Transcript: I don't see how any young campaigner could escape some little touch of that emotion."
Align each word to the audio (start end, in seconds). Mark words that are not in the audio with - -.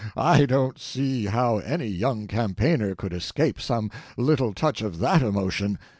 I 0.17 0.47
don't 0.47 0.79
see 0.79 1.25
how 1.27 1.59
any 1.59 1.85
young 1.85 2.25
campaigner 2.25 2.95
could 2.95 3.13
escape 3.13 3.61
some 3.61 3.91
little 4.17 4.51
touch 4.51 4.81
of 4.81 4.97
that 4.97 5.21
emotion." 5.21 5.77